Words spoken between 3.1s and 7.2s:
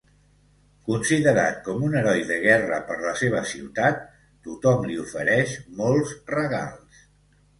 seva ciutat, tothom li ofereix molts regals.